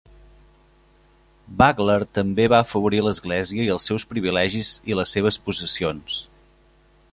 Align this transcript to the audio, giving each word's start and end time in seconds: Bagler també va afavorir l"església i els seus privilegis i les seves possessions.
Bagler 1.59 1.97
també 2.19 2.47
va 2.55 2.61
afavorir 2.67 3.03
l"església 3.03 3.67
i 3.67 3.69
els 3.75 3.87
seus 3.91 4.09
privilegis 4.15 4.75
i 4.93 4.99
les 5.01 5.17
seves 5.19 5.41
possessions. 5.51 6.21